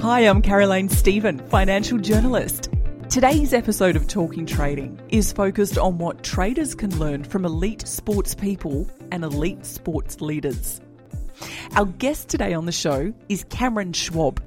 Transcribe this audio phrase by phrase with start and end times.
[0.00, 2.70] Hi, I'm Caroline Stephen, financial journalist.
[3.10, 8.34] Today's episode of Talking Trading is focused on what traders can learn from elite sports
[8.34, 10.80] people and elite sports leaders.
[11.74, 14.40] Our guest today on the show is Cameron Schwab.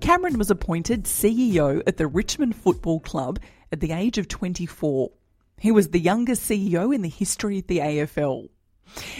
[0.00, 3.38] Cameron was appointed CEO at the Richmond Football Club
[3.70, 5.10] at the age of 24.
[5.62, 8.48] He was the youngest CEO in the history of the AFL.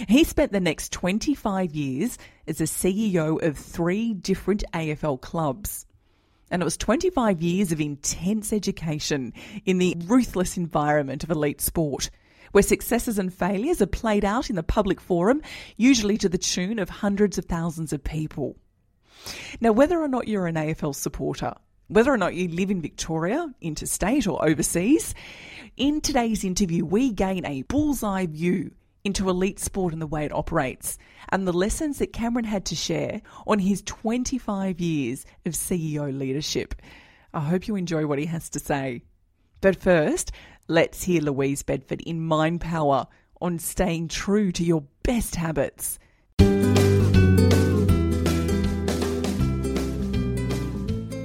[0.09, 5.85] He spent the next 25 years as a CEO of three different AFL clubs.
[6.51, 9.31] And it was 25 years of intense education
[9.63, 12.09] in the ruthless environment of elite sport,
[12.51, 15.41] where successes and failures are played out in the public forum,
[15.77, 18.57] usually to the tune of hundreds of thousands of people.
[19.61, 21.53] Now, whether or not you're an AFL supporter,
[21.87, 25.13] whether or not you live in Victoria, interstate, or overseas,
[25.77, 28.71] in today's interview, we gain a bullseye view
[29.03, 30.97] into elite sport and the way it operates,
[31.29, 36.75] and the lessons that Cameron had to share on his 25 years of CEO leadership.
[37.33, 39.03] I hope you enjoy what he has to say.
[39.61, 40.31] But first,
[40.67, 43.07] let's hear Louise Bedford in Mind Power
[43.41, 45.99] on staying true to your best habits.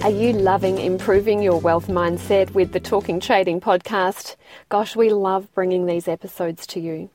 [0.02, 4.36] Are you loving improving your wealth mindset with the Talking Trading podcast?
[4.68, 7.10] Gosh, we love bringing these episodes to you.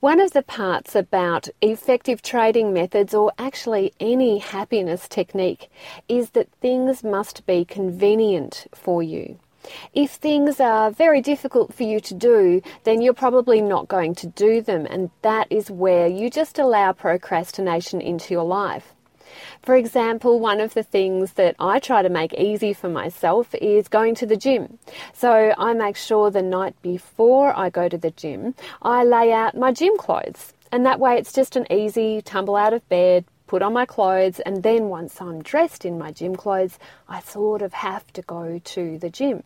[0.00, 5.70] One of the parts about effective trading methods, or actually any happiness technique,
[6.08, 9.38] is that things must be convenient for you.
[9.94, 14.26] If things are very difficult for you to do, then you're probably not going to
[14.26, 18.92] do them, and that is where you just allow procrastination into your life.
[19.62, 23.88] For example, one of the things that I try to make easy for myself is
[23.88, 24.78] going to the gym.
[25.12, 29.56] So I make sure the night before I go to the gym, I lay out
[29.56, 30.52] my gym clothes.
[30.70, 34.40] And that way it's just an easy tumble out of bed, put on my clothes,
[34.40, 36.78] and then once I'm dressed in my gym clothes,
[37.08, 39.42] I sort of have to go to the gym.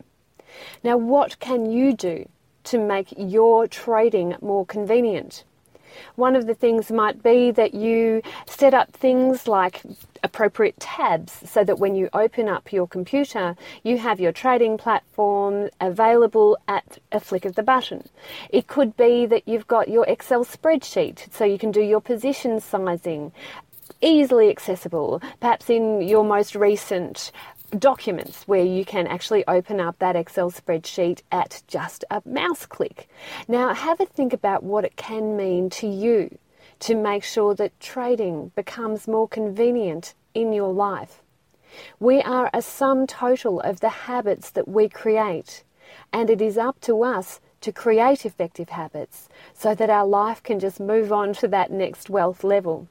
[0.83, 2.27] Now, what can you do
[2.65, 5.43] to make your trading more convenient?
[6.15, 9.81] One of the things might be that you set up things like
[10.23, 15.69] appropriate tabs so that when you open up your computer, you have your trading platform
[15.81, 18.07] available at a flick of the button.
[18.49, 22.59] It could be that you've got your Excel spreadsheet so you can do your position
[22.59, 23.31] sizing
[24.01, 27.31] easily accessible, perhaps in your most recent
[27.79, 33.09] documents where you can actually open up that Excel spreadsheet at just a mouse click.
[33.47, 36.37] Now, have a think about what it can mean to you
[36.79, 41.21] to make sure that trading becomes more convenient in your life.
[41.99, 45.63] We are a sum total of the habits that we create,
[46.11, 50.59] and it is up to us to create effective habits so that our life can
[50.59, 52.87] just move on to that next wealth level.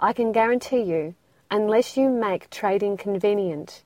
[0.00, 1.14] I can guarantee you
[1.50, 3.82] Unless you make trading convenient,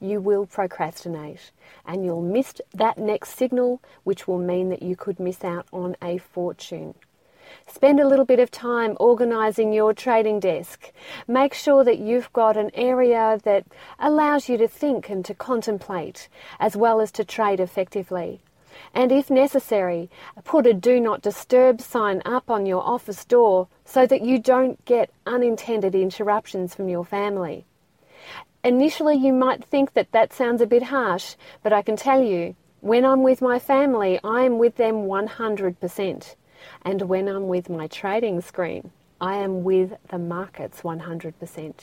[0.00, 1.50] you will procrastinate
[1.86, 5.96] and you'll miss that next signal, which will mean that you could miss out on
[6.02, 6.94] a fortune.
[7.66, 10.92] Spend a little bit of time organizing your trading desk.
[11.26, 13.64] Make sure that you've got an area that
[13.98, 16.28] allows you to think and to contemplate,
[16.60, 18.40] as well as to trade effectively
[18.94, 20.10] and if necessary,
[20.44, 24.84] put a do not disturb sign up on your office door so that you don't
[24.84, 27.66] get unintended interruptions from your family.
[28.64, 32.56] Initially, you might think that that sounds a bit harsh, but I can tell you,
[32.80, 36.34] when I'm with my family, I am with them 100%.
[36.82, 41.74] And when I'm with my trading screen, I am with the markets 100%.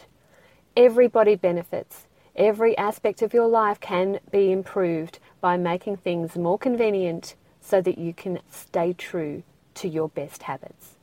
[0.76, 2.06] Everybody benefits.
[2.36, 8.00] Every aspect of your life can be improved by making things more convenient so that
[8.00, 9.44] you can stay true
[9.76, 10.96] to your best habits.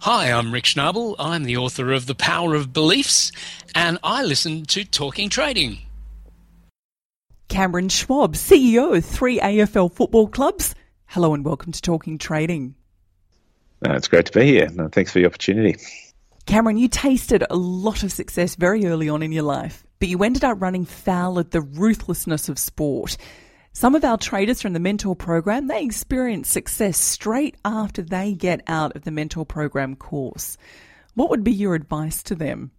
[0.00, 1.16] Hi, I'm Rick Schnabel.
[1.18, 3.32] I'm the author of The Power of Beliefs,
[3.74, 5.78] and I listen to Talking Trading.
[7.48, 10.76] Cameron Schwab, CEO of three AFL football clubs.
[11.06, 12.76] Hello and welcome to Talking Trading.
[13.84, 14.68] Uh, it's great to be here.
[14.92, 15.76] Thanks for the opportunity.
[16.46, 20.22] Cameron, you tasted a lot of success very early on in your life, but you
[20.22, 23.16] ended up running foul of the ruthlessness of sport.
[23.72, 28.62] Some of our traders from the mentor program, they experience success straight after they get
[28.68, 30.56] out of the mentor program course.
[31.14, 32.70] What would be your advice to them?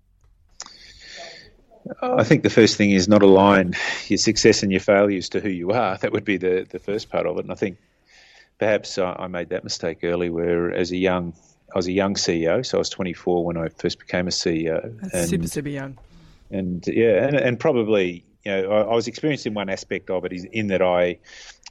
[2.02, 3.76] I think the first thing is not align
[4.08, 5.98] your success and your failures to who you are.
[5.98, 7.42] That would be the, the first part of it.
[7.42, 7.78] And I think
[8.60, 11.34] perhaps I made that mistake early where as a young
[11.74, 15.00] I was a young CEO, so I was 24 when I first became a CEO.
[15.02, 15.98] That's and, super, super young.
[16.50, 20.24] And yeah, and, and probably you know, I, I, was experienced in one aspect of
[20.24, 21.20] it is in that I,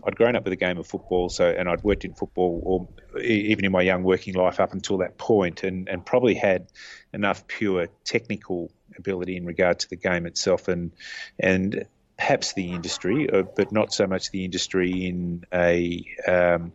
[0.05, 3.23] I'd grown up with a game of football, so and I'd worked in football, or
[3.23, 6.67] even in my young working life up until that point, and, and probably had
[7.15, 10.93] enough pure technical ability in regard to the game itself, and
[11.39, 11.87] and
[12.19, 16.73] perhaps the industry, uh, but not so much the industry in a um,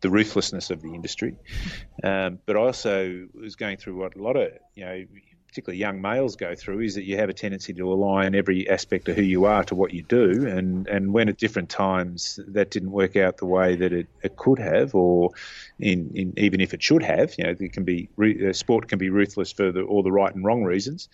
[0.00, 1.36] the ruthlessness of the industry.
[2.04, 5.04] Um, but I also was going through what a lot of you know
[5.48, 9.08] particularly young males go through is that you have a tendency to align every aspect
[9.08, 12.70] of who you are to what you do, and, and when at different times that
[12.70, 15.30] didn't work out the way that it, it could have, or
[15.78, 18.98] in, in even if it should have, you know, it can be uh, sport can
[18.98, 21.08] be ruthless for the, all the right and wrong reasons.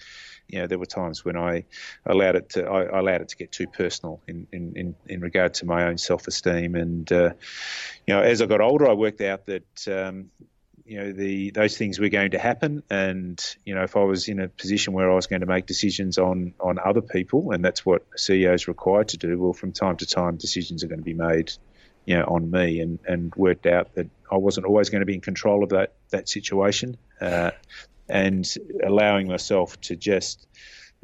[0.49, 1.64] You know, there were times when I
[2.05, 5.55] allowed it to I, allowed it to get too personal in, in, in, in regard
[5.55, 7.31] to my own self esteem, and uh,
[8.06, 10.31] you know, as I got older, I worked out that um,
[10.84, 14.29] you know the those things were going to happen and you know if I was
[14.29, 17.64] in a position where I was going to make decisions on on other people and
[17.64, 20.88] that's what a CEO is required to do well from time to time decisions are
[20.88, 21.52] going to be made
[22.05, 25.14] you know on me and and worked out that I wasn't always going to be
[25.14, 27.52] in control of that that situation uh,
[28.08, 28.49] and
[28.84, 30.46] allowing myself to just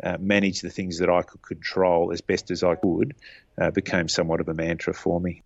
[0.02, 3.14] uh, manage the things that I could control as best as I could
[3.60, 5.42] uh, became somewhat of a mantra for me.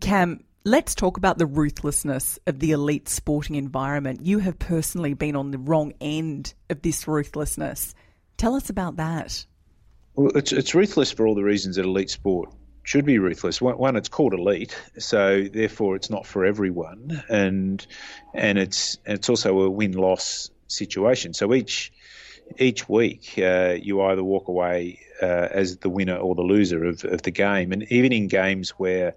[0.00, 4.24] Cam, Let's talk about the ruthlessness of the elite sporting environment.
[4.24, 7.96] You have personally been on the wrong end of this ruthlessness.
[8.36, 9.44] Tell us about that.
[10.14, 12.50] Well, it's, it's ruthless for all the reasons that elite sport
[12.84, 13.60] should be ruthless.
[13.60, 17.84] One, it's called elite, so therefore it's not for everyone, and
[18.34, 21.34] and it's it's also a win loss situation.
[21.34, 21.92] So each
[22.58, 27.04] each week uh, you either walk away uh, as the winner or the loser of,
[27.04, 29.14] of the game, and even in games where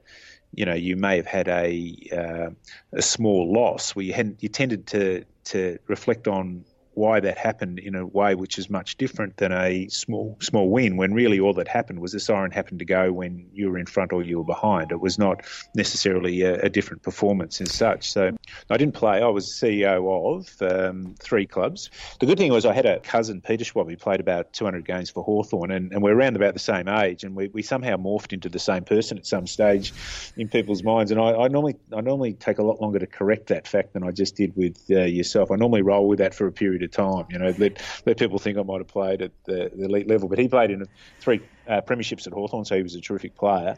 [0.56, 2.50] you know, you may have had a uh,
[2.94, 7.96] a small loss where you you tended to to reflect on why that happened in
[7.96, 11.68] a way which is much different than a small small win when really all that
[11.68, 14.44] happened was the siren happened to go when you were in front or you were
[14.44, 14.92] behind.
[14.92, 15.42] It was not
[15.74, 18.12] necessarily a, a different performance as such.
[18.12, 18.36] So
[18.70, 19.22] I didn't play.
[19.22, 20.06] I was CEO
[20.38, 21.90] of um, three clubs.
[22.20, 25.10] The good thing was I had a cousin, Peter Schwab, who played about 200 games
[25.10, 28.34] for Hawthorn, and, and we're around about the same age, and we, we somehow morphed
[28.34, 29.94] into the same person at some stage
[30.38, 31.12] in people's minds.
[31.12, 34.04] And I, I normally I normally take a lot longer to correct that fact than
[34.04, 35.52] I just did with uh, yourself.
[35.52, 37.26] I normally roll with that for a period of time.
[37.30, 40.30] You know, let let people think I might have played at the, the elite level,
[40.30, 40.86] but he played in
[41.20, 43.76] three uh, premierships at Hawthorn, so he was a terrific player.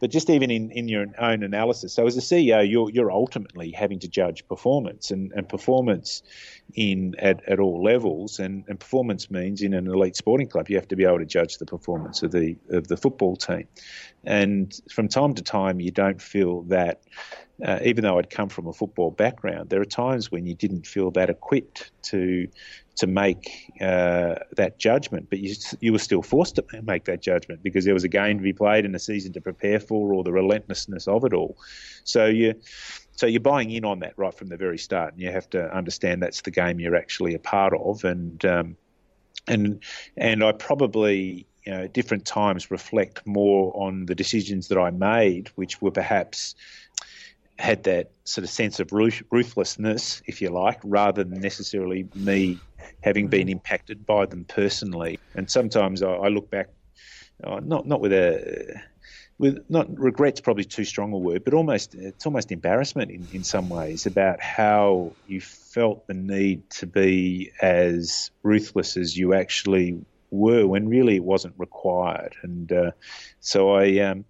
[0.00, 3.70] But just even in, in your own analysis, so as a CEO, you're you're ultimately
[3.70, 6.22] having to judge performance and, and performance
[6.74, 10.76] in at, at all levels, and, and performance means in an elite sporting club you
[10.76, 13.68] have to be able to judge the performance of the of the football team,
[14.24, 17.02] and from time to time you don't feel that
[17.64, 20.86] uh, even though I'd come from a football background, there are times when you didn't
[20.86, 22.48] feel that equipped to
[22.96, 27.62] to make uh, that judgment, but you you were still forced to make that judgment
[27.62, 30.24] because there was a game to be played and a season to prepare for, or
[30.24, 31.56] the relentlessness of it all.
[32.04, 32.54] So you.
[33.12, 35.70] So you're buying in on that right from the very start, and you have to
[35.76, 38.76] understand that's the game you're actually a part of, and um,
[39.46, 39.82] and
[40.16, 45.48] and I probably you know, different times reflect more on the decisions that I made,
[45.56, 46.54] which were perhaps
[47.60, 52.58] had that sort of sense of ruthlessness, if you like, rather than necessarily me
[53.02, 55.18] having been impacted by them personally.
[55.34, 56.68] And sometimes I, I look back,
[57.44, 58.80] uh, not not with a
[59.38, 63.44] with not regrets probably too strong a word, but almost it's almost embarrassment in, in
[63.44, 69.98] some ways about how you felt the need to be as ruthless as you actually
[70.30, 72.36] were when really it wasn't required.
[72.42, 72.90] And uh,
[73.40, 73.98] so I.
[73.98, 74.24] Um,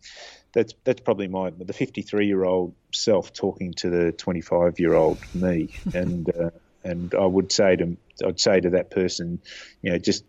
[0.53, 5.19] that's that's probably my the 53 year old self talking to the 25 year old
[5.35, 6.51] me, and uh,
[6.85, 9.41] and I would say to I'd say to that person,
[9.83, 10.25] you know, just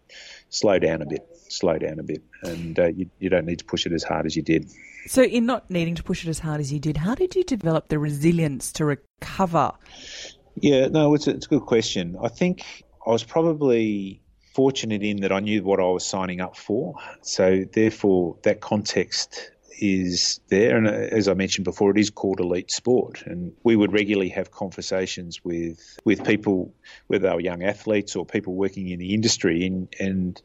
[0.49, 3.65] slow down a bit, slow down a bit, and uh, you you don't need to
[3.65, 4.69] push it as hard as you did.
[5.07, 7.43] So, in not needing to push it as hard as you did, how did you
[7.43, 9.71] develop the resilience to recover?
[10.55, 12.17] Yeah, no, it's a, it's a good question.
[12.21, 12.63] I think
[13.05, 14.21] I was probably
[14.53, 16.95] fortunate in that I knew what I was signing up for.
[17.21, 19.49] So, therefore, that context
[19.81, 20.77] is there.
[20.77, 23.23] And as I mentioned before, it is called elite sport.
[23.25, 26.73] And we would regularly have conversations with, with people,
[27.07, 30.41] whether they were young athletes or people working in the industry, and and,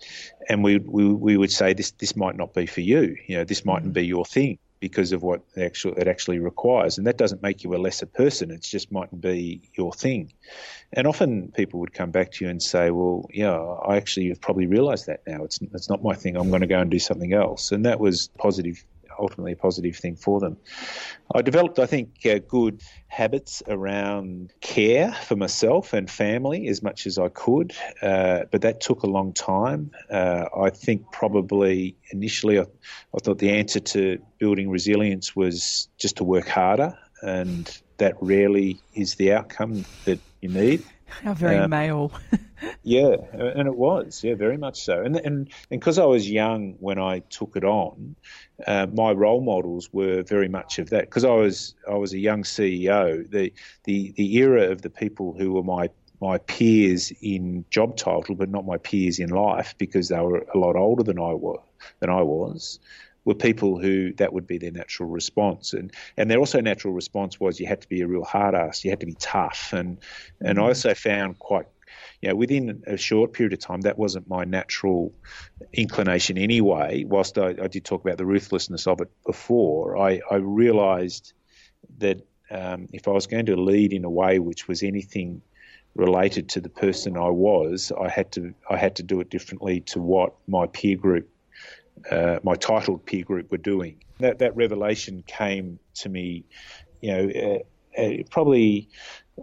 [0.49, 3.17] and we, we, we would say this this might not be for you.
[3.27, 6.99] You know, this mightn't be your thing because of what it actually, it actually requires.
[6.99, 8.51] And that doesn't make you a lesser person.
[8.51, 10.33] It just mightn't be your thing.
[10.93, 14.41] And often people would come back to you and say, well, yeah, I actually have
[14.41, 15.45] probably realised that now.
[15.45, 16.37] It's, it's not my thing.
[16.37, 17.73] I'm going to go and do something else.
[17.73, 18.85] And that was positive
[19.19, 20.57] ultimately a positive thing for them.
[21.35, 27.07] I developed, I think, uh, good habits around care for myself and family as much
[27.07, 29.91] as I could, uh, but that took a long time.
[30.11, 36.17] Uh, I think probably initially I, I thought the answer to building resilience was just
[36.19, 40.85] to work harder, and that rarely is the outcome that you need.
[41.23, 42.13] How very um, male.
[42.83, 45.03] yeah, and it was, yeah, very much so.
[45.03, 48.17] And and because I was young when I took it on,
[48.67, 51.03] uh, my role models were very much of that.
[51.03, 53.29] Because I was I was a young CEO.
[53.31, 53.53] The
[53.85, 58.49] the the era of the people who were my my peers in job title, but
[58.49, 61.61] not my peers in life, because they were a lot older than I was.
[62.01, 62.81] Than I was
[63.27, 67.39] were people who that would be their natural response, and and their also natural response
[67.39, 69.99] was you had to be a real hard ass, you had to be tough, and
[70.41, 70.69] and I mm-hmm.
[70.69, 71.67] also found quite
[72.23, 75.13] you know, within a short period of time, that wasn't my natural
[75.73, 77.05] inclination anyway.
[77.05, 81.35] Whilst I, I did talk about the ruthlessness of it before, I, I realised
[81.99, 85.43] that um, if I was going to lead in a way which was anything
[85.95, 89.81] related to the person I was, I had to I had to do it differently
[89.93, 91.29] to what my peer group
[92.11, 93.97] uh, my titled peer group were doing.
[94.21, 96.45] That that revelation came to me,
[97.01, 97.31] you know,
[97.99, 98.89] uh, uh, probably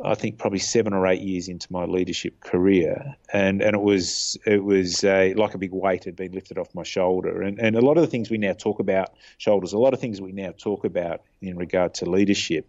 [0.03, 4.37] I think probably seven or eight years into my leadership career, and, and it was
[4.45, 7.75] it was a, like a big weight had been lifted off my shoulder, and and
[7.75, 10.31] a lot of the things we now talk about shoulders, a lot of things we
[10.31, 12.67] now talk about in regard to leadership.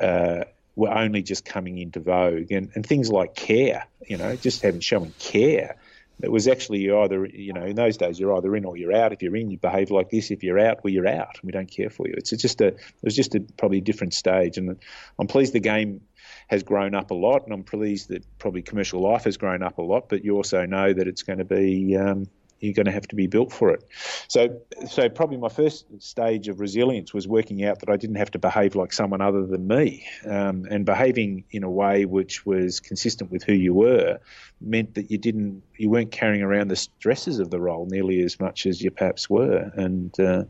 [0.00, 0.44] Uh,
[0.76, 4.78] were only just coming into vogue, and, and things like care, you know, just having
[4.78, 5.76] showing care
[6.22, 8.94] it was actually you either you know in those days you're either in or you're
[8.94, 9.12] out.
[9.12, 10.30] If you're in, you behave like this.
[10.30, 11.38] If you're out, well, you're out.
[11.42, 12.14] We don't care for you.
[12.16, 14.76] It's just a it was just a probably a different stage, and
[15.18, 16.00] I'm pleased the game
[16.48, 19.78] has grown up a lot, and I'm pleased that probably commercial life has grown up
[19.78, 20.08] a lot.
[20.08, 22.26] But you also know that it's going to be um,
[22.60, 23.84] you're going to have to be built for it.
[24.28, 28.30] So, so probably my first stage of resilience was working out that I didn't have
[28.32, 32.80] to behave like someone other than me, um, and behaving in a way which was
[32.80, 34.18] consistent with who you were
[34.60, 38.40] meant that you didn't, you weren't carrying around the stresses of the role nearly as
[38.40, 40.44] much as you perhaps were, and uh,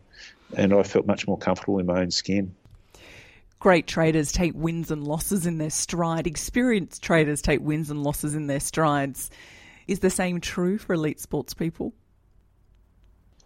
[0.56, 2.54] and I felt much more comfortable in my own skin.
[3.60, 6.26] Great traders take wins and losses in their stride.
[6.26, 9.30] Experienced traders take wins and losses in their strides.
[9.88, 11.94] Is the same true for elite sports people?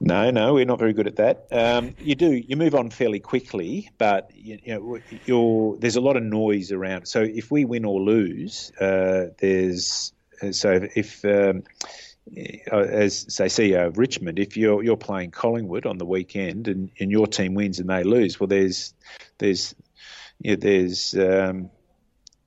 [0.00, 1.46] No, no, we're not very good at that.
[1.52, 6.16] Um, you do, you move on fairly quickly, but you, you know, there's a lot
[6.16, 7.06] of noise around.
[7.06, 10.12] So if we win or lose, uh, there's
[10.50, 11.62] so if um,
[12.36, 16.90] uh, as say CEO of Richmond, if you're you're playing Collingwood on the weekend and,
[16.98, 18.94] and your team wins and they lose, well, there's
[19.38, 19.72] there's
[20.40, 21.70] you know, there's um,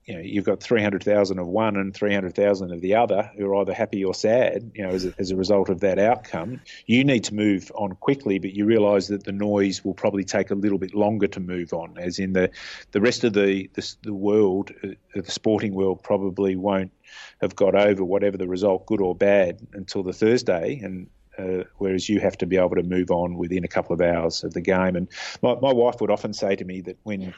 [0.06, 3.74] you know, you've got 300,000 of one and 300,000 of the other who are either
[3.74, 6.60] happy or sad, you know, as a, as a result of that outcome.
[6.86, 10.52] You need to move on quickly, but you realise that the noise will probably take
[10.52, 12.50] a little bit longer to move on, as in the,
[12.92, 16.92] the rest of the, the, the world, uh, the sporting world probably won't
[17.40, 20.80] have got over whatever the result, good or bad, until the Thursday.
[20.84, 24.00] And uh, whereas you have to be able to move on within a couple of
[24.00, 24.96] hours of the game.
[24.96, 25.08] And
[25.42, 27.34] my, my wife would often say to me that when,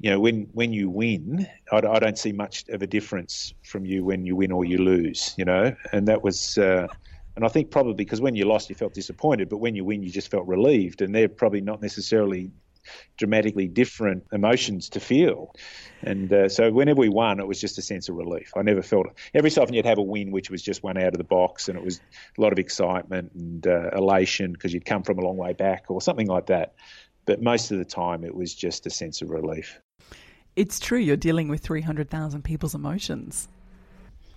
[0.00, 3.84] you know, when when you win, I, I don't see much of a difference from
[3.84, 5.74] you when you win or you lose, you know.
[5.92, 6.58] And that was.
[6.58, 6.86] Uh,
[7.36, 10.02] and I think probably because when you lost, you felt disappointed, but when you win,
[10.02, 11.02] you just felt relieved.
[11.02, 12.50] And they're probably not necessarily
[13.16, 15.54] dramatically different emotions to feel.
[16.02, 18.52] And uh, so whenever we won, it was just a sense of relief.
[18.56, 21.14] I never felt every so often you'd have a win which was just one out
[21.14, 22.00] of the box, and it was
[22.36, 25.84] a lot of excitement and uh, elation because you'd come from a long way back
[25.88, 26.74] or something like that.
[27.26, 29.80] But most of the time, it was just a sense of relief.
[30.56, 30.98] It's true.
[30.98, 33.48] You're dealing with 300,000 people's emotions.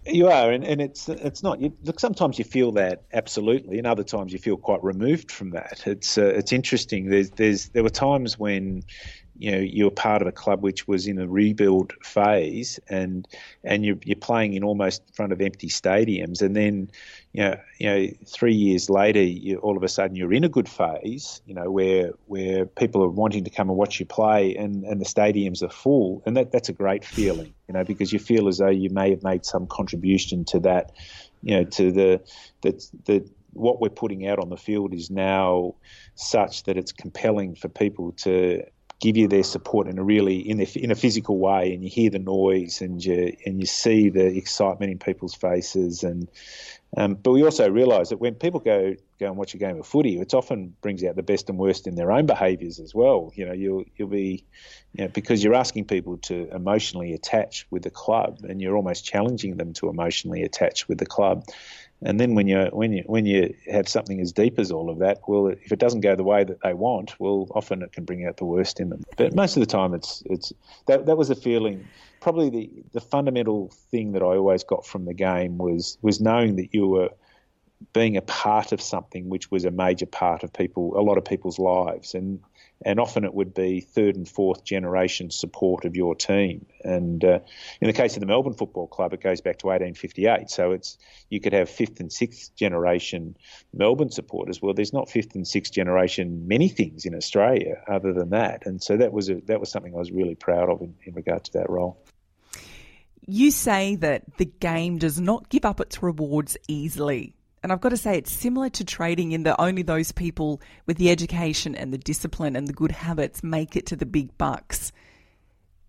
[0.05, 1.61] You are, and, and it's it's not.
[1.61, 5.51] You, look, sometimes you feel that absolutely, and other times you feel quite removed from
[5.51, 5.83] that.
[5.85, 7.09] It's uh, it's interesting.
[7.09, 8.81] There's there's there were times when
[9.37, 13.27] you know you're part of a club which was in a rebuild phase, and
[13.63, 16.89] and you're, you're playing in almost front of empty stadiums, and then
[17.33, 20.49] you know, you know, three years later, you, all of a sudden you're in a
[20.49, 24.55] good phase, you know, where where people are wanting to come and watch you play,
[24.55, 28.11] and, and the stadiums are full, and that that's a great feeling, you know, because
[28.11, 30.91] you feel as though you may have made some contribution to that,
[31.41, 32.21] you know, to the
[32.61, 35.75] that that what we're putting out on the field is now
[36.15, 38.63] such that it's compelling for people to
[39.01, 41.89] give you their support in a really in a, in a physical way, and you
[41.89, 46.29] hear the noise and you and you see the excitement in people's faces, and
[46.95, 49.87] um, but we also realise that when people go go and watch a game of
[49.87, 53.31] footy, it often brings out the best and worst in their own behaviours as well.
[53.35, 54.45] You know, you'll you'll be,
[54.93, 59.03] you know, because you're asking people to emotionally attach with the club, and you're almost
[59.03, 61.45] challenging them to emotionally attach with the club.
[62.03, 64.99] And then when you when you when you have something as deep as all of
[64.99, 68.05] that, well, if it doesn't go the way that they want, well, often it can
[68.05, 69.03] bring out the worst in them.
[69.17, 70.51] But most of the time, it's it's
[70.87, 71.87] that that was the feeling.
[72.19, 76.55] Probably the the fundamental thing that I always got from the game was was knowing
[76.55, 77.09] that you were
[77.93, 81.25] being a part of something which was a major part of people, a lot of
[81.25, 82.39] people's lives, and
[82.85, 86.65] and often it would be third and fourth generation support of your team.
[86.83, 87.39] And uh,
[87.79, 90.49] in the case of the Melbourne Football Club, it goes back to 1858.
[90.49, 90.97] So it's
[91.29, 93.37] you could have fifth and sixth generation
[93.73, 94.61] Melbourne supporters.
[94.61, 98.65] Well, there's not fifth and sixth generation many things in Australia other than that.
[98.65, 101.13] And so that was a, that was something I was really proud of in, in
[101.13, 102.03] regard to that role.
[103.27, 107.35] You say that the game does not give up its rewards easily.
[107.63, 110.97] And I've got to say, it's similar to trading in that only those people with
[110.97, 114.91] the education and the discipline and the good habits make it to the big bucks.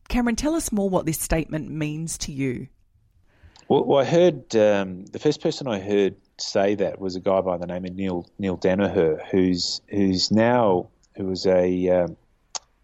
[0.08, 2.68] Cameron, tell us more what this statement means to you.
[3.68, 7.56] Well, I heard um, the first person I heard say that was a guy by
[7.56, 12.16] the name of Neale Neale Daniher, who's who's now who was a um,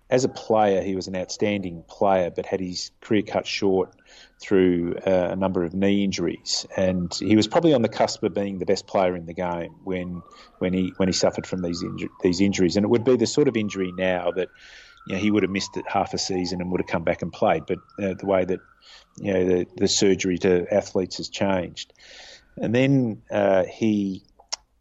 [0.09, 3.93] as a player he was an outstanding player, but had his career cut short
[4.41, 8.35] through uh, a number of knee injuries, and he was probably on the cusp of
[8.35, 10.23] being the best player in the game when
[10.59, 12.77] when he when he suffered from these inju- these injuries.
[12.77, 14.51] And it would be the sort of injury now that
[15.05, 17.23] you know, he would have missed it half a season and would have come back
[17.23, 17.67] and played.
[17.67, 18.61] But uh, the way that
[19.17, 21.93] you know the, the surgery to athletes has changed,
[22.57, 24.23] and then uh, he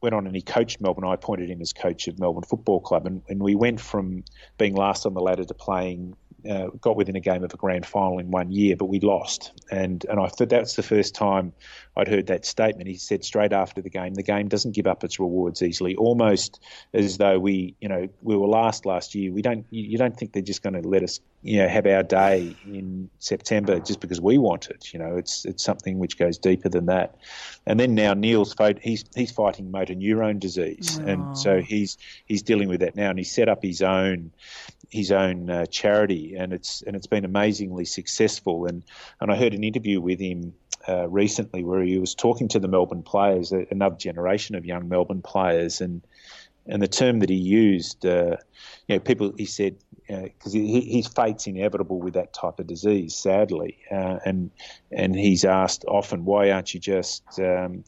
[0.01, 1.05] went on and he coached Melbourne.
[1.05, 4.23] I appointed him as coach of Melbourne Football Club, and, and we went from
[4.57, 6.15] being last on the ladder to playing
[6.49, 9.51] uh, got within a game of a grand final in one year, but we lost.
[9.71, 11.53] And and I thought that's the first time
[11.97, 12.87] I'd heard that statement.
[12.87, 16.63] He said straight after the game, the game doesn't give up its rewards easily, almost
[16.93, 19.31] as though we, you know, we were last last year.
[19.31, 22.03] We don't, you don't think they're just going to let us, you know, have our
[22.03, 24.93] day in September just because we want it.
[24.93, 27.15] You know, it's it's something which goes deeper than that.
[27.65, 32.69] And then now Neale's he's he's fighting motor neurone disease, and so he's he's dealing
[32.69, 34.31] with that now, and he's set up his own
[34.89, 38.65] his own uh, charity, and it's and it's been amazingly successful.
[38.67, 38.83] And
[39.19, 40.53] and I heard an interview with him
[40.87, 45.21] uh, recently where he was talking to the Melbourne players, another generation of young Melbourne
[45.21, 46.01] players, and
[46.69, 48.35] and the term that he used, uh,
[48.87, 49.77] you know, people he said
[50.07, 54.51] because uh, his fate's inevitable with that type of disease, sadly, uh, and
[54.91, 57.83] and he's asked often, why aren't you just um,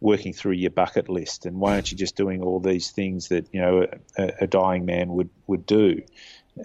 [0.00, 3.48] working through your bucket list, and why aren't you just doing all these things that
[3.52, 3.86] you know
[4.18, 6.02] a, a dying man would would do?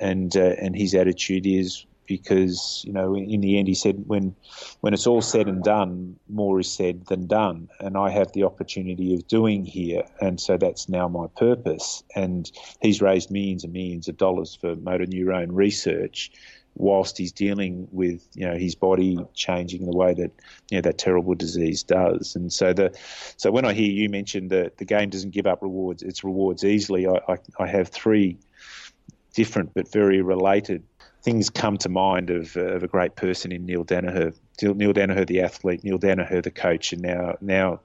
[0.01, 4.35] and uh, and his attitude is because you know in the end he said when
[4.81, 7.67] when it's all said and done more is said than done.
[7.79, 10.03] And I have the opportunity of doing here.
[10.21, 12.03] And so that's now my purpose.
[12.15, 16.31] And he's raised millions and millions of dollars for motor neurone research
[16.79, 20.31] whilst he's dealing with you know his body changing the way that
[20.69, 22.35] you know that terrible disease does.
[22.35, 22.95] And so the
[23.37, 26.63] so when I hear you mention that the game doesn't give up rewards it's rewards
[26.63, 28.37] easily I, I, I have three
[29.33, 30.83] different but very related
[31.27, 34.33] things come to mind of, uh, of a great person in Neale Daniher.
[34.61, 37.81] Neale Daniher, the athlete, Neale Daniher, the coach, and now now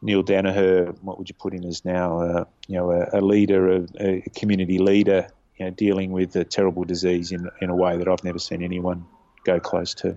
[0.00, 3.70] Neale Daniher, what would you put in as now, uh, you know, a, a leader,
[3.70, 5.28] a, a, community leader,
[5.58, 8.62] you know, dealing with a terrible disease in in a way that I've never seen
[8.62, 9.04] anyone
[9.44, 10.16] go close to.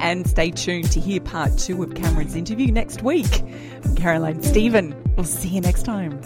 [0.00, 3.42] And stay tuned to hear part two of Cameron's interview next week.
[3.84, 4.94] I'm Caroline Stephen.
[5.16, 6.20] We'll see you next time.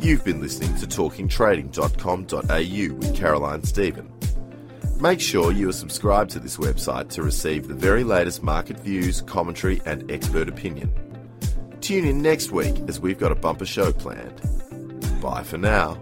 [0.00, 4.12] You've been listening to talkingtrading.com.au with Caroline Stephen.
[5.00, 9.22] Make sure you are subscribed to this website to receive the very latest market views,
[9.22, 10.92] commentary, and expert opinion.
[11.80, 14.40] Tune in next week as we've got a bumper show planned.
[15.20, 16.00] Bye for now.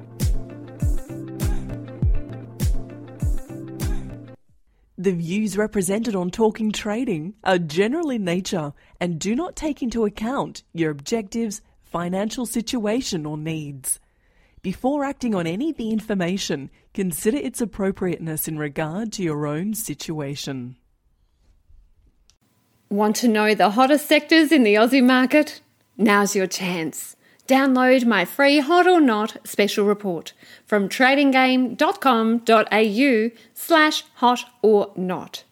[4.98, 10.04] The views represented on Talking Trading are general in nature and do not take into
[10.04, 11.62] account your objectives,
[11.96, 13.98] financial situation or needs.
[14.60, 19.72] Before acting on any of the information, consider its appropriateness in regard to your own
[19.72, 20.76] situation.
[22.90, 25.62] Want to know the hottest sectors in the Aussie market?
[25.96, 27.16] Now's your chance.
[27.48, 30.34] Download my free Hot or Not special report
[30.66, 35.44] from tradinggame.com.au slash hot or not.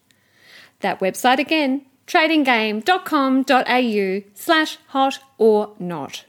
[0.80, 6.26] That website again, tradinggame.com.au slash hot or not.